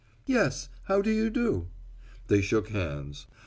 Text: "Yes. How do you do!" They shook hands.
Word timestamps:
"Yes. 0.25 0.67
How 0.85 1.03
do 1.03 1.11
you 1.11 1.29
do!" 1.29 1.67
They 2.25 2.41
shook 2.41 2.69
hands. 2.69 3.27